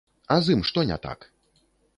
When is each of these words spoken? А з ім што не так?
А 0.35 0.37
з 0.45 0.55
ім 0.55 0.63
што 0.69 0.87
не 0.93 0.97
так? 1.05 1.29